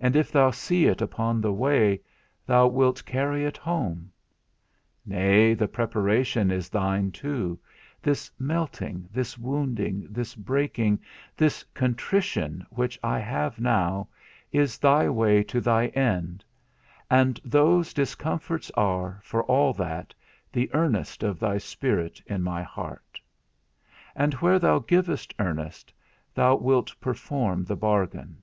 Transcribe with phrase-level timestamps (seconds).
[0.00, 2.00] And if thou see it upon the way,
[2.44, 4.10] thou wilt carry it home.
[5.06, 7.60] Nay, the preparation is thine too;
[8.02, 10.98] this melting, this wounding, this breaking,
[11.36, 14.08] this contrition, which I have now,
[14.50, 16.44] is thy way to thy end;
[17.08, 20.12] and those discomforts are, for all that,
[20.50, 23.20] the earnest of thy Spirit in my heart;
[24.16, 25.94] and where thou givest earnest,
[26.34, 28.42] thou wilt perform the bargain.